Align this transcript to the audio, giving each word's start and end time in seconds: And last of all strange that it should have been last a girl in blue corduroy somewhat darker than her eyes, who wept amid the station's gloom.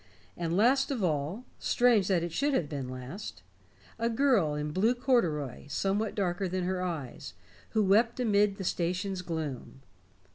And 0.35 0.57
last 0.57 0.89
of 0.89 1.03
all 1.03 1.45
strange 1.59 2.07
that 2.07 2.23
it 2.23 2.31
should 2.31 2.55
have 2.55 2.67
been 2.67 2.89
last 2.89 3.43
a 3.99 4.09
girl 4.09 4.55
in 4.55 4.71
blue 4.71 4.95
corduroy 4.95 5.67
somewhat 5.67 6.15
darker 6.15 6.47
than 6.47 6.63
her 6.63 6.81
eyes, 6.81 7.35
who 7.77 7.83
wept 7.83 8.19
amid 8.19 8.57
the 8.57 8.63
station's 8.63 9.21
gloom. 9.21 9.83